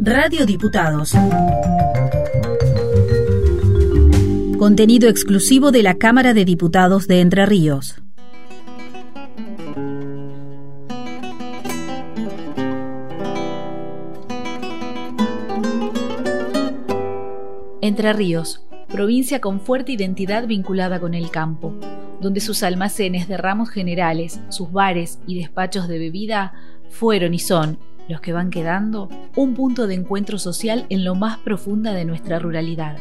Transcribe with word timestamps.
Radio 0.00 0.46
Diputados. 0.46 1.12
Contenido 4.56 5.08
exclusivo 5.08 5.72
de 5.72 5.82
la 5.82 5.94
Cámara 5.94 6.34
de 6.34 6.44
Diputados 6.44 7.08
de 7.08 7.20
Entre 7.20 7.44
Ríos. 7.46 7.96
Entre 17.80 18.12
Ríos, 18.12 18.68
provincia 18.86 19.40
con 19.40 19.60
fuerte 19.60 19.90
identidad 19.90 20.46
vinculada 20.46 21.00
con 21.00 21.14
el 21.14 21.32
campo, 21.32 21.74
donde 22.20 22.38
sus 22.38 22.62
almacenes 22.62 23.26
de 23.26 23.36
ramos 23.36 23.68
generales, 23.68 24.40
sus 24.48 24.70
bares 24.70 25.18
y 25.26 25.40
despachos 25.40 25.88
de 25.88 25.98
bebida 25.98 26.52
fueron 26.88 27.34
y 27.34 27.40
son 27.40 27.80
los 28.08 28.22
que 28.22 28.32
van 28.32 28.50
quedando, 28.50 29.08
un 29.36 29.54
punto 29.54 29.86
de 29.86 29.94
encuentro 29.94 30.38
social 30.38 30.86
en 30.88 31.04
lo 31.04 31.14
más 31.14 31.38
profunda 31.38 31.92
de 31.92 32.06
nuestra 32.06 32.38
ruralidad. 32.38 32.96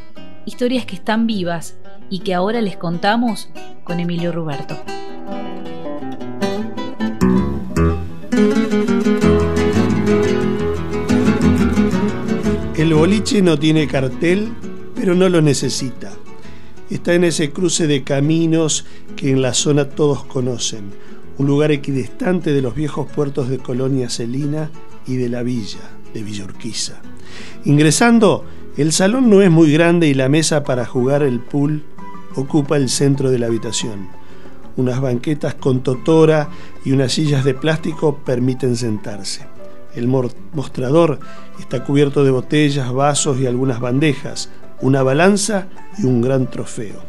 Historias 0.45 0.85
que 0.85 0.95
están 0.95 1.27
vivas 1.27 1.77
y 2.09 2.19
que 2.19 2.33
ahora 2.33 2.61
les 2.61 2.77
contamos 2.77 3.49
con 3.83 3.99
Emilio 3.99 4.31
Ruberto. 4.33 4.77
El 12.75 12.93
boliche 12.93 13.41
no 13.41 13.57
tiene 13.57 13.87
cartel, 13.87 14.49
pero 14.95 15.15
no 15.15 15.29
lo 15.29 15.41
necesita. 15.41 16.11
Está 16.89 17.13
en 17.13 17.23
ese 17.23 17.51
cruce 17.51 17.87
de 17.87 18.03
caminos 18.03 18.85
que 19.15 19.31
en 19.31 19.41
la 19.41 19.53
zona 19.53 19.89
todos 19.89 20.23
conocen, 20.25 20.91
un 21.37 21.47
lugar 21.47 21.71
equidistante 21.71 22.53
de 22.53 22.61
los 22.61 22.75
viejos 22.75 23.07
puertos 23.11 23.49
de 23.49 23.57
Colonia 23.57 24.09
Celina 24.09 24.69
y 25.07 25.15
de 25.15 25.29
la 25.29 25.43
villa 25.43 25.79
de 26.13 26.23
Villorquiza. 26.23 26.95
Ingresando, 27.65 28.45
el 28.77 28.91
salón 28.91 29.29
no 29.29 29.41
es 29.41 29.49
muy 29.49 29.71
grande 29.71 30.07
y 30.07 30.13
la 30.13 30.29
mesa 30.29 30.63
para 30.63 30.85
jugar 30.85 31.23
el 31.23 31.39
pool 31.39 31.83
ocupa 32.35 32.77
el 32.77 32.89
centro 32.89 33.31
de 33.31 33.39
la 33.39 33.47
habitación. 33.47 34.09
Unas 34.75 35.01
banquetas 35.01 35.55
con 35.55 35.81
totora 35.81 36.49
y 36.85 36.91
unas 36.91 37.13
sillas 37.13 37.43
de 37.43 37.55
plástico 37.55 38.17
permiten 38.17 38.75
sentarse. 38.75 39.47
El 39.95 40.07
mostrador 40.07 41.19
está 41.59 41.83
cubierto 41.83 42.23
de 42.23 42.29
botellas, 42.29 42.93
vasos 42.93 43.39
y 43.39 43.47
algunas 43.47 43.79
bandejas, 43.79 44.49
una 44.79 45.01
balanza 45.01 45.67
y 45.97 46.05
un 46.05 46.21
gran 46.21 46.51
trofeo. 46.51 47.01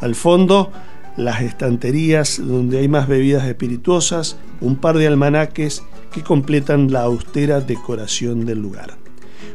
Al 0.00 0.16
fondo, 0.16 0.72
las 1.16 1.42
estanterías 1.42 2.40
donde 2.44 2.78
hay 2.78 2.88
más 2.88 3.06
bebidas 3.06 3.46
espirituosas, 3.46 4.36
un 4.60 4.74
par 4.74 4.98
de 4.98 5.06
almanaques 5.06 5.84
que 6.14 6.22
completan 6.22 6.92
la 6.92 7.02
austera 7.02 7.60
decoración 7.60 8.46
del 8.46 8.60
lugar. 8.60 8.96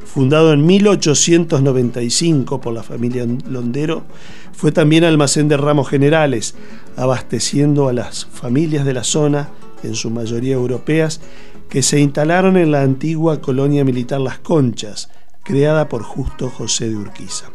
Fundado 0.04 0.52
en 0.52 0.66
1895 0.66 2.60
por 2.60 2.74
la 2.74 2.84
familia 2.84 3.26
Londero, 3.48 4.04
fue 4.52 4.74
también 4.74 5.06
almacén 5.06 5.48
de 5.48 5.56
ramos 5.56 5.88
generales, 5.88 6.56
abasteciendo 6.98 7.88
a 7.88 7.94
las 7.94 8.26
familias 8.26 8.86
de 8.86 8.94
la 8.94 9.06
zona, 9.06 9.50
en 9.84 9.96
su 9.96 10.10
mayoría 10.10 10.56
europeas, 10.56 11.22
que 11.70 11.82
se 11.82 12.00
instalaron 12.02 12.58
en 12.58 12.72
la 12.72 12.82
antigua 12.82 13.40
colonia 13.40 13.86
militar 13.86 14.20
Las 14.20 14.40
Conchas, 14.40 15.10
creada 15.44 15.88
por 15.88 16.04
Justo 16.04 16.50
José 16.50 16.90
de 16.90 16.98
Urquiza. 16.98 17.46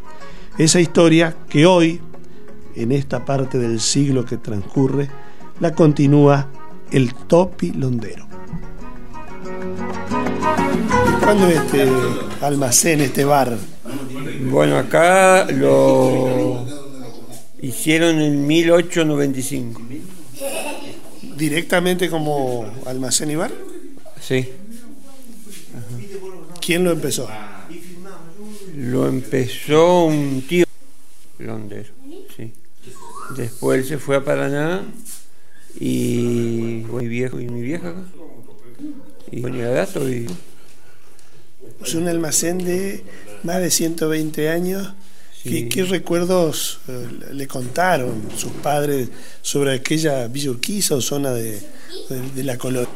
Esa 0.57 0.81
historia 0.81 1.37
que 1.49 1.67
hoy, 1.67 2.01
en 2.75 2.93
esta 2.93 3.25
parte 3.25 3.59
del 3.59 3.81
siglo 3.81 4.25
que 4.25 4.39
transcurre, 4.39 5.11
la 5.61 5.75
continúa 5.75 6.49
el 6.91 7.15
Topi 7.15 7.73
Londero. 7.73 8.34
¿Cuándo 11.25 11.49
este 11.49 11.89
almacén, 12.43 13.01
este 13.01 13.25
bar? 13.25 13.57
Bueno, 14.51 14.77
acá 14.77 15.47
lo 15.51 16.67
hicieron 17.63 18.21
en 18.21 18.47
1895. 18.47 19.81
¿Directamente 21.35 22.11
como 22.11 22.71
almacén 22.85 23.31
y 23.31 23.37
bar? 23.37 23.51
Sí. 24.21 24.51
¿Quién 26.61 26.85
lo 26.85 26.93
empezó? 26.93 27.27
Lo 28.77 29.09
empezó 29.09 30.05
un 30.05 30.43
tío 30.47 30.67
londero, 31.39 31.89
sí. 32.37 32.53
Después 33.35 33.89
se 33.89 33.97
fue 33.97 34.17
a 34.17 34.25
Paraná 34.25 34.85
y 35.81 36.85
mi 36.93 37.09
viejo 37.09 37.41
y 37.41 37.49
mi 37.49 37.63
vieja. 37.63 37.95
Y 39.31 39.41
ponía 39.41 39.71
datos 39.71 40.11
y 40.11 40.27
es 41.83 41.95
un 41.95 42.09
almacén 42.09 42.59
de 42.59 43.03
más 43.43 43.61
de 43.61 43.71
120 43.71 44.49
años. 44.49 44.93
¿Qué, 45.43 45.85
recuerdos 45.87 46.81
eh, 46.89 47.07
le 47.35 47.47
contaron 47.47 48.31
sus 48.35 48.51
padres 48.51 49.11
sobre 49.43 49.75
aquella 49.75 50.27
Villa 50.27 50.51
Urquiza 50.51 50.95
o 50.95 51.03
zona 51.03 51.33
de, 51.33 51.61
la 52.37 52.57
colonia? 52.57 52.89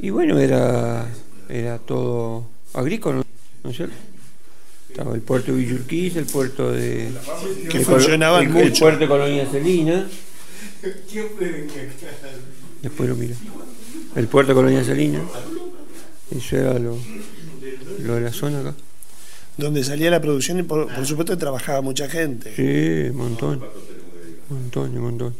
Y 0.00 0.10
bueno, 0.10 0.38
era, 0.38 1.08
era 1.48 1.78
todo 1.78 2.46
agrícola, 2.72 3.24
¿no 3.64 3.70
es 3.70 3.76
cierto? 3.76 3.96
Estaba 4.88 5.12
el 5.14 5.22
puerto 5.22 5.52
de 5.52 5.58
Villurquiza, 5.58 6.20
el 6.20 6.26
puerto 6.26 6.70
de. 6.70 7.08
que 7.68 7.80
funcionaba 7.80 8.40
el, 8.40 8.56
el, 8.56 8.72
puerto 8.72 9.00
de 9.00 9.08
Colonia 9.08 9.46
Celina. 9.50 10.08
Después 12.82 13.08
lo 13.08 13.16
mira. 13.16 13.34
El 14.14 14.28
puerto 14.28 14.52
de 14.52 14.54
Colonia 14.54 14.84
Celina. 14.84 15.20
Eso 16.30 16.56
era 16.56 16.78
lo, 16.78 16.96
lo 17.98 18.14
de 18.14 18.20
la 18.20 18.32
zona 18.32 18.60
acá. 18.60 18.74
Donde 19.56 19.82
salía 19.82 20.10
la 20.10 20.20
producción 20.20 20.60
y 20.60 20.62
por, 20.62 20.88
supuesto 21.04 21.36
trabajaba 21.36 21.80
mucha 21.82 22.08
gente. 22.08 22.54
Sí, 22.54 23.10
un 23.10 23.16
montón. 23.16 23.62
Un 24.50 24.56
montón, 24.56 24.96
un 24.96 25.02
montón. 25.02 25.34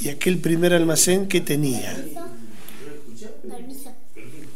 ¿Y 0.00 0.08
aquel 0.08 0.38
primer 0.38 0.72
almacén 0.72 1.26
qué 1.26 1.40
tenía? 1.40 1.96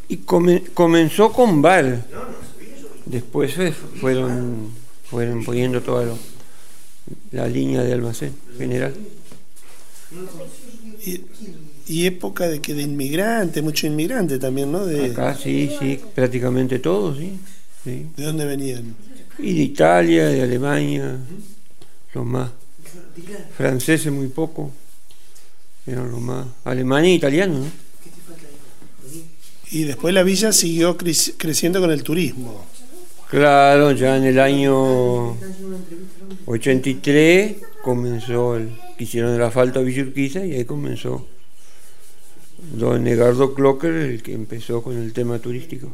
Y 0.09 0.19
comenzó 0.19 1.33
con 1.33 1.63
bar. 1.63 2.05
Después 3.07 3.55
fueron, 4.01 4.71
fueron 5.05 5.45
poniendo 5.45 5.81
toda 5.83 6.15
la 7.33 7.47
línea 7.49 7.83
de 7.83 7.93
almacén 7.93 8.33
general. 8.57 8.95
¿Y, 11.05 11.21
y 11.87 12.07
época 12.07 12.49
de 12.49 12.61
que 12.61 12.75
de 12.75 12.83
inmigrante, 12.83 13.63
mucho 13.63 13.87
inmigrante 13.87 14.39
también, 14.39 14.73
¿no? 14.73 14.87
De... 14.87 15.07
Acá 15.07 15.37
sí, 15.37 15.71
sí, 15.79 16.01
prácticamente 16.15 16.79
todos, 16.79 17.19
sí, 17.19 17.39
¿De 17.85 18.25
dónde 18.25 18.47
venían? 18.47 18.95
Y 19.39 19.55
de 19.55 19.63
Italia, 19.63 20.27
de 20.29 20.43
Alemania, 20.43 21.19
los 22.15 22.25
más. 22.25 22.51
Franceses 23.57 24.11
muy 24.11 24.29
poco, 24.29 24.71
eran 25.87 26.11
los 26.11 26.21
más. 26.21 26.47
Alemania 26.65 27.11
e 27.11 27.15
italiano, 27.15 27.59
¿no? 27.59 27.67
Y 29.71 29.85
después 29.85 30.15
la 30.15 30.23
villa 30.23 30.53
siguió 30.53 30.97
creciendo 30.97 31.81
con 31.81 31.91
el 31.91 32.03
turismo. 32.03 32.65
Claro, 33.29 33.93
ya 33.93 34.17
en 34.17 34.25
el 34.25 34.39
año 34.39 35.37
83 36.47 37.57
comenzó 37.83 38.57
el, 38.57 38.71
hicieron 38.99 39.35
el 39.35 39.43
asfalto 39.43 39.81
a 39.81 39.83
Villurquiza 39.83 40.47
y 40.47 40.53
ahí 40.53 40.65
comenzó 40.65 41.27
don 42.73 43.07
Edgardo 43.07 43.55
Clocker, 43.55 43.93
el 43.93 44.23
que 44.23 44.33
empezó 44.33 44.83
con 44.83 44.97
el 44.97 45.13
tema 45.13 45.39
turístico. 45.39 45.89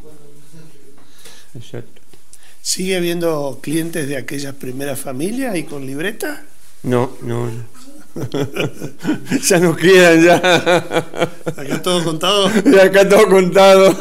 Exacto. 1.54 2.00
¿Sigue 2.62 2.96
habiendo 2.96 3.58
clientes 3.62 4.06
de 4.08 4.16
aquellas 4.16 4.54
primeras 4.54 5.00
familias 5.00 5.56
y 5.56 5.64
con 5.64 5.86
libreta? 5.86 6.44
No, 6.82 7.16
no. 7.22 7.50
ya 9.48 9.58
no 9.58 9.76
quedan, 9.76 10.24
ya. 10.24 10.36
¿Acá 10.36 11.82
todo 11.82 12.04
contado? 12.04 12.50
Ya 12.64 12.84
acá 12.84 13.08
todo 13.08 13.28
contado. 13.28 13.96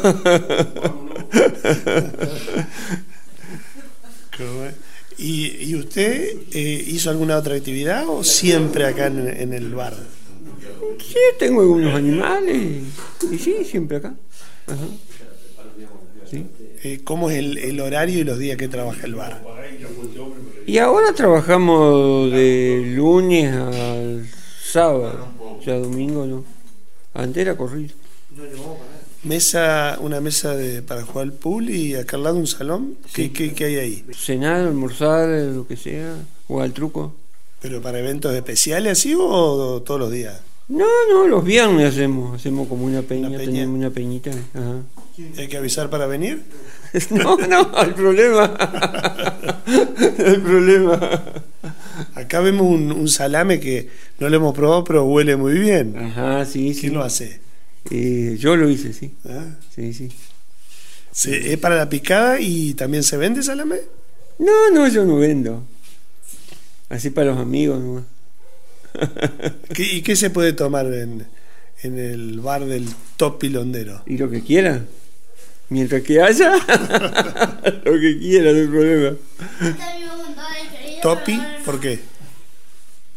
¿Y, 5.18 5.74
usted 5.74 6.36
eh, 6.52 6.84
hizo 6.86 7.10
alguna 7.10 7.36
otra 7.36 7.54
actividad 7.54 8.08
o 8.08 8.24
siempre 8.24 8.86
acá 8.86 9.06
en 9.06 9.52
el 9.52 9.74
bar? 9.74 9.94
Sí, 11.00 11.18
tengo 11.38 11.62
algunos 11.62 11.94
animales. 11.94 12.82
Y 13.30 13.38
sí, 13.38 13.64
siempre 13.64 13.98
acá. 13.98 14.14
Eh, 16.82 17.00
¿Cómo 17.04 17.30
es 17.30 17.38
el, 17.38 17.80
horario 17.80 18.20
y 18.20 18.24
los 18.24 18.38
días 18.38 18.56
que 18.56 18.68
trabaja 18.68 19.06
el 19.06 19.14
bar? 19.14 19.42
Y 20.66 20.78
ahora 20.78 21.12
trabajamos 21.12 22.30
de 22.30 22.92
lunes 22.94 23.52
al 23.54 24.26
sábado. 24.62 25.28
Ya 25.64 25.74
domingo 25.78 26.24
no. 26.26 26.44
Antes 27.12 27.42
era 27.42 27.56
corrido. 27.56 27.94
Mesa, 29.22 29.98
una 30.00 30.20
mesa 30.20 30.56
de, 30.56 30.80
para 30.80 31.02
jugar 31.02 31.26
al 31.26 31.32
pool 31.34 31.68
y 31.68 31.94
acá 31.94 32.16
al 32.16 32.22
lado 32.22 32.36
un 32.36 32.46
salón. 32.46 32.96
¿Qué, 33.12 33.30
qué, 33.32 33.64
hay 33.64 33.76
ahí? 33.76 34.04
Cenar, 34.14 34.60
almorzar, 34.66 35.28
lo 35.28 35.66
que 35.66 35.76
sea, 35.76 36.14
jugar 36.46 36.66
al 36.66 36.72
truco. 36.72 37.14
¿Pero 37.60 37.82
para 37.82 37.98
eventos 37.98 38.34
especiales 38.34 38.92
así 38.92 39.14
o 39.14 39.82
todos 39.84 40.00
los 40.00 40.10
días? 40.10 40.40
No, 40.70 40.86
no, 41.10 41.26
los 41.26 41.44
viernes 41.44 41.92
hacemos, 41.92 42.36
hacemos 42.36 42.68
como 42.68 42.84
una 42.84 43.02
peña, 43.02 43.36
tenemos 43.36 43.76
una 43.76 43.90
peñita. 43.90 44.30
¿Hay 45.36 45.48
que 45.48 45.56
avisar 45.56 45.90
para 45.90 46.06
venir? 46.06 46.42
No, 47.10 47.36
no, 47.36 47.82
el 47.82 47.94
problema. 47.94 48.52
el 50.18 50.42
problema. 50.42 51.22
Acá 52.14 52.40
vemos 52.40 52.66
un, 52.66 53.08
salame 53.08 53.60
que 53.60 53.88
no 54.18 54.28
lo 54.28 54.36
hemos 54.36 54.54
probado, 54.54 54.82
pero 54.82 55.04
huele 55.04 55.36
muy 55.36 55.56
bien. 55.56 55.96
Ajá, 55.96 56.44
sí, 56.44 56.74
sí. 56.74 56.80
¿Quién 56.80 56.94
lo 56.94 57.04
hace? 57.04 57.40
Eh, 57.92 58.36
yo 58.40 58.56
lo 58.56 58.68
hice, 58.68 58.92
sí. 58.92 59.14
¿Ah? 59.28 59.46
Sí, 59.72 59.92
sí. 59.92 60.10
¿Es 61.30 61.58
para 61.58 61.76
la 61.76 61.88
picada 61.88 62.40
y 62.40 62.74
también 62.74 63.04
se 63.04 63.16
vende 63.16 63.42
salame? 63.44 63.76
No, 64.40 64.70
no, 64.72 64.88
yo 64.88 65.04
no 65.04 65.16
vendo. 65.16 65.62
Así 66.88 67.10
para 67.10 67.30
los 67.30 67.38
amigos 67.38 67.80
nomás. 67.80 68.04
¿Y 69.76 70.02
qué 70.02 70.16
se 70.16 70.30
puede 70.30 70.52
tomar 70.52 70.86
en, 70.86 71.26
en 71.82 71.98
el 71.98 72.40
bar 72.40 72.64
del 72.64 72.86
Top 73.16 73.38
Pilondero? 73.38 74.02
Y 74.06 74.16
lo 74.16 74.30
que 74.30 74.42
quiera. 74.42 74.84
Mientras 75.68 76.02
que 76.02 76.20
haya, 76.20 76.54
lo 77.84 78.00
que 78.00 78.18
quiera, 78.18 78.52
no 78.52 78.58
hay 78.58 78.66
problema. 78.66 79.16
¿Topi? 81.00 81.40
¿Por 81.64 81.78
qué? 81.78 82.00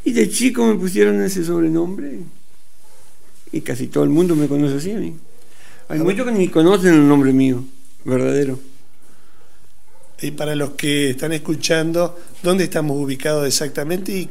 Y 0.05 0.11
de 0.11 0.29
chico 0.29 0.65
me 0.65 0.75
pusieron 0.75 1.21
ese 1.23 1.43
sobrenombre. 1.43 2.19
Y 3.51 3.61
casi 3.61 3.87
todo 3.87 4.03
el 4.03 4.11
mundo 4.11 4.35
me 4.35 4.47
conoce 4.47 4.75
así 4.75 4.91
a 4.91 4.99
mí. 4.99 5.15
Hay 5.89 5.99
muchos 5.99 6.25
que 6.25 6.31
ni 6.31 6.47
conocen 6.49 6.93
el 6.93 7.07
nombre 7.07 7.33
mío, 7.33 7.63
verdadero. 8.05 8.59
Y 10.23 10.31
para 10.31 10.55
los 10.55 10.71
que 10.71 11.09
están 11.09 11.33
escuchando, 11.33 12.17
¿dónde 12.41 12.63
estamos 12.63 12.97
ubicados 12.97 13.45
exactamente 13.45 14.13
y, 14.13 14.29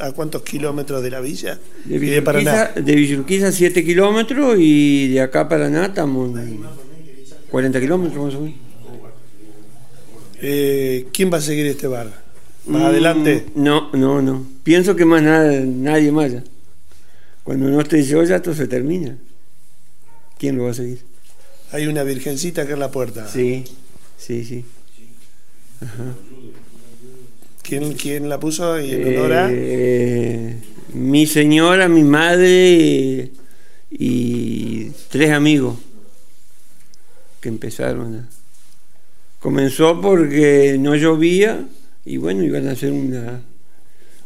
a 0.00 0.12
cuántos 0.12 0.42
kilómetros 0.42 1.02
de 1.02 1.10
la 1.10 1.20
villa? 1.20 1.58
De 1.86 1.98
Villurquiza, 1.98 2.66
de 2.76 2.94
Villurquiza 2.94 3.50
7 3.50 3.84
kilómetros 3.84 4.54
y 4.60 5.08
de 5.08 5.20
acá 5.20 5.40
a 5.40 5.48
Paraná 5.48 5.86
estamos 5.86 6.38
40 7.50 7.80
kilómetros 7.80 8.24
más 8.24 8.34
o 8.36 8.40
menos. 8.42 8.58
Eh, 10.40 11.08
¿Quién 11.12 11.32
va 11.32 11.38
a 11.38 11.40
seguir 11.40 11.66
este 11.66 11.88
bar? 11.88 12.06
¿Más 12.66 12.82
mm, 12.82 12.86
adelante? 12.86 13.46
No, 13.56 13.90
no, 13.94 14.22
no. 14.22 14.46
Pienso 14.62 14.94
que 14.94 15.04
más 15.04 15.20
nada, 15.20 15.50
nadie 15.64 16.12
más 16.12 16.30
ya. 16.30 16.44
Cuando 17.42 17.68
no 17.68 17.80
esté 17.80 18.04
yo 18.04 18.22
ya 18.22 18.36
esto 18.36 18.54
se 18.54 18.68
termina. 18.68 19.18
¿Quién 20.38 20.56
lo 20.56 20.62
va 20.62 20.70
a 20.70 20.74
seguir? 20.74 21.00
Hay 21.72 21.88
una 21.88 22.04
virgencita 22.04 22.62
acá 22.62 22.74
en 22.74 22.78
la 22.78 22.92
puerta. 22.92 23.26
Sí, 23.26 23.64
sí, 24.16 24.44
sí. 24.44 24.64
¿Quién, 27.62 28.28
la 28.28 28.40
puso 28.40 28.80
y 28.80 28.92
en 28.92 29.18
honor 29.18 29.50
eh, 29.50 30.56
mi 30.94 31.26
señora, 31.26 31.88
mi 31.88 32.02
madre 32.02 33.30
y 33.90 34.90
tres 35.10 35.30
amigos 35.32 35.76
que 37.40 37.48
empezaron 37.48 38.26
Comenzó 39.38 40.00
porque 40.00 40.76
no 40.80 40.96
llovía 40.96 41.68
y 42.04 42.16
bueno, 42.16 42.42
iban 42.42 42.66
a 42.68 42.72
hacer 42.72 42.90
una, 42.90 43.42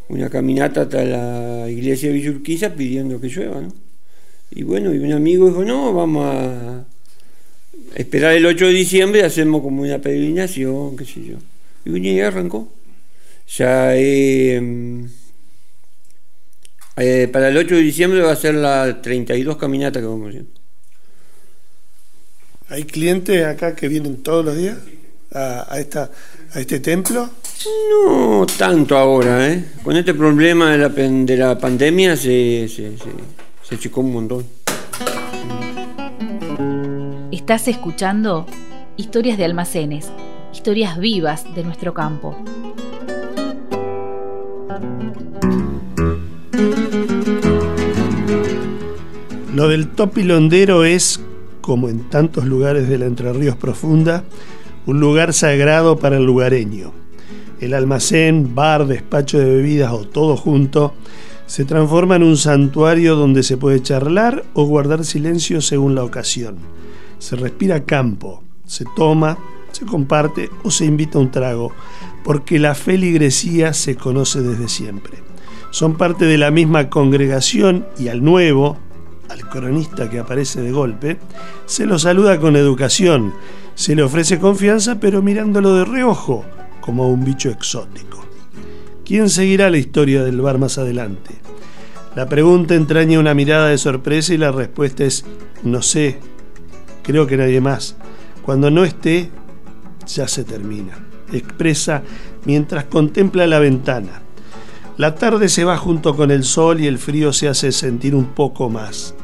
una 0.09 0.31
caminata 0.31 0.83
hasta 0.83 1.05
la 1.05 1.69
iglesia 1.69 2.09
de 2.09 2.15
Villurquiza 2.15 2.71
pidiendo 2.75 3.21
que 3.21 3.29
llueva, 3.29 3.61
¿no? 3.61 3.75
Y 4.51 4.63
bueno, 4.63 4.95
y 4.95 4.99
un 4.99 5.13
amigo 5.13 5.49
dijo, 5.49 5.65
no, 5.65 5.93
vamos 5.93 6.27
a 6.27 6.87
esperar 7.95 8.33
el 8.35 8.47
8 8.47 8.67
de 8.67 8.73
diciembre, 8.73 9.25
hacemos 9.25 9.63
como 9.63 9.83
una 9.83 9.99
peregrinación, 9.99 10.97
qué 10.97 11.05
sé 11.05 11.25
yo. 11.25 11.37
Y 11.85 12.21
arrancó. 12.21 12.69
Ya 13.57 13.97
eh, 13.97 14.61
eh, 16.97 17.29
para 17.33 17.49
el 17.49 17.57
8 17.57 17.75
de 17.75 17.81
diciembre 17.83 18.21
va 18.21 18.33
a 18.33 18.37
ser 18.37 18.55
la 18.55 19.01
32 19.03 19.57
caminata 19.57 20.01
que 20.01 20.07
vamos 20.07 20.29
haciendo. 20.29 20.51
¿Hay 22.69 22.85
clientes 22.85 23.45
acá 23.45 23.75
que 23.77 23.89
vienen 23.89 24.23
todos 24.23 24.45
los 24.45 24.57
días 24.57 24.79
a, 25.33 25.79
esta, 25.79 26.11
a 26.55 26.61
este 26.61 26.81
templo? 26.81 27.29
No 27.91 28.47
tanto 28.47 28.97
ahora, 28.97 29.53
¿eh? 29.53 29.65
Con 29.83 29.97
este 29.97 30.15
problema 30.15 30.73
de 30.73 30.79
la, 30.79 30.89
de 30.89 31.37
la 31.37 31.59
pandemia 31.59 32.17
se, 32.17 32.69
se, 32.69 32.97
se, 32.97 33.11
se 33.63 33.75
achicó 33.75 34.01
un 34.01 34.13
montón. 34.13 34.62
Estás 37.53 37.69
escuchando 37.69 38.47
Historias 38.97 39.37
de 39.37 39.45
Almacenes, 39.45 40.11
historias 40.55 40.97
vivas 40.99 41.45
de 41.55 41.63
nuestro 41.63 41.93
campo. 41.93 42.35
Lo 49.55 49.69
del 49.69 49.89
topilondero 49.89 50.85
es, 50.87 51.21
como 51.61 51.91
en 51.91 52.09
tantos 52.09 52.47
lugares 52.47 52.89
de 52.89 52.97
la 52.97 53.05
Entre 53.05 53.31
Ríos 53.35 53.57
Profunda, 53.57 54.25
un 54.87 54.99
lugar 54.99 55.35
sagrado 55.35 55.99
para 55.99 56.17
el 56.17 56.25
lugareño. 56.25 56.95
El 57.61 57.75
almacén, 57.75 58.55
bar, 58.55 58.87
despacho 58.87 59.39
de 59.39 59.45
bebidas 59.45 59.93
o 59.93 60.09
todo 60.09 60.39
junto 60.39 60.95
se 61.45 61.67
transforma 61.67 62.17
en 62.17 62.23
un 62.23 62.39
santuario 62.39 63.15
donde 63.15 63.43
se 63.43 63.59
puede 63.59 63.83
charlar 63.83 64.43
o 64.55 64.65
guardar 64.65 65.05
silencio 65.05 65.61
según 65.61 65.95
la 65.95 66.03
ocasión. 66.03 66.57
Se 67.23 67.37
respira 67.37 67.85
campo, 67.85 68.43
se 68.67 68.85
toma, 68.97 69.39
se 69.71 69.87
comparte 69.87 70.51
o 70.65 70.73
se 70.73 70.87
invita 70.87 71.19
a 71.19 71.21
un 71.21 71.31
trago, 71.31 71.73
porque 72.25 72.59
la 72.59 72.75
feligresía 72.75 73.75
se 73.75 73.95
conoce 73.95 74.43
desde 74.43 74.69
siempre. 74.69 75.19
Son 75.71 75.97
parte 75.97 76.25
de 76.25 76.37
la 76.37 76.51
misma 76.51 76.91
congregación 76.91 77.87
y 77.97 78.09
al 78.09 78.25
nuevo, 78.25 78.77
al 79.29 79.49
cronista 79.49 80.11
que 80.11 80.19
aparece 80.19 80.63
de 80.63 80.73
golpe, 80.73 81.19
se 81.65 81.87
lo 81.87 81.97
saluda 82.01 82.41
con 82.41 82.57
educación, 82.57 83.33
se 83.77 83.95
le 83.95 84.03
ofrece 84.03 84.41
confianza 84.41 84.99
pero 84.99 85.23
mirándolo 85.23 85.77
de 85.77 85.85
reojo, 85.85 86.45
como 86.81 87.05
a 87.05 87.07
un 87.07 87.25
bicho 87.25 87.51
exótico. 87.51 88.27
¿Quién 89.05 89.31
seguirá 89.31 89.71
la 89.71 89.79
historia 89.79 90.25
del 90.25 90.41
bar 90.41 90.59
más 90.59 90.77
adelante? 90.77 91.37
La 92.17 92.29
pregunta 92.29 92.75
entraña 92.75 93.21
una 93.21 93.33
mirada 93.33 93.69
de 93.69 93.79
sorpresa 93.79 94.35
y 94.35 94.39
la 94.39 94.51
respuesta 94.51 95.05
es 95.05 95.25
no 95.63 95.81
sé, 95.83 96.19
creo 97.03 97.27
que 97.27 97.37
nadie 97.37 97.61
más. 97.61 97.97
Cuando 98.43 98.71
no 98.71 98.85
esté, 98.85 99.31
ya 100.07 100.29
se 100.29 100.45
termina. 100.45 100.99
Expresa 101.33 102.03
mientras 102.45 102.85
contempla 102.85 103.47
la 103.47 103.59
ventana. 103.59 104.23
La 104.97 105.15
tarde 105.15 105.49
se 105.49 105.65
va 105.65 105.77
junto 105.77 106.15
con 106.17 106.31
el 106.31 106.45
sol 106.45 106.81
y 106.81 106.87
el 106.87 106.99
frío 106.99 107.33
se 107.33 107.49
hace 107.49 107.73
sentir 107.73 108.15
un 108.15 108.27
poco 108.27 108.69
más. 108.69 109.15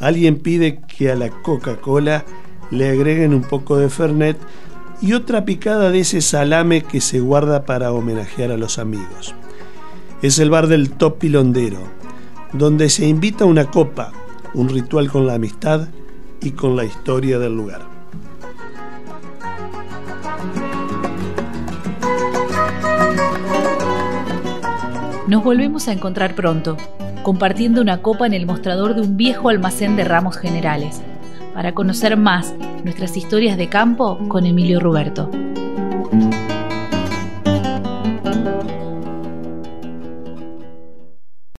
Alguien 0.00 0.38
pide 0.38 0.80
que 0.80 1.10
a 1.10 1.14
la 1.14 1.28
Coca-Cola 1.28 2.24
le 2.70 2.88
agreguen 2.88 3.34
un 3.34 3.42
poco 3.42 3.76
de 3.76 3.90
Fernet 3.90 4.38
y 5.02 5.12
otra 5.12 5.44
picada 5.44 5.90
de 5.90 6.00
ese 6.00 6.20
salame 6.20 6.82
que 6.82 7.00
se 7.00 7.20
guarda 7.20 7.64
para 7.64 7.92
homenajear 7.92 8.50
a 8.50 8.56
los 8.56 8.78
amigos. 8.78 9.34
Es 10.22 10.38
el 10.38 10.50
bar 10.50 10.68
del 10.68 10.90
Top 10.90 11.18
Pilondero, 11.18 11.82
donde 12.52 12.88
se 12.88 13.06
invita 13.06 13.44
una 13.44 13.66
copa, 13.66 14.12
un 14.54 14.68
ritual 14.68 15.10
con 15.10 15.26
la 15.26 15.34
amistad 15.34 15.88
y 16.42 16.52
con 16.52 16.76
la 16.76 16.84
historia 16.84 17.38
del 17.38 17.56
lugar. 17.56 17.82
Nos 25.26 25.44
volvemos 25.44 25.86
a 25.86 25.92
encontrar 25.92 26.34
pronto, 26.34 26.76
compartiendo 27.22 27.80
una 27.80 28.02
copa 28.02 28.26
en 28.26 28.34
el 28.34 28.46
mostrador 28.46 28.94
de 28.94 29.02
un 29.02 29.16
viejo 29.16 29.48
almacén 29.48 29.94
de 29.94 30.04
ramos 30.04 30.36
generales 30.36 31.02
para 31.54 31.72
conocer 31.72 32.16
más 32.16 32.54
nuestras 32.84 33.16
historias 33.16 33.56
de 33.56 33.68
campo 33.68 34.18
con 34.28 34.46
Emilio 34.46 34.80
Ruberto. 34.80 35.30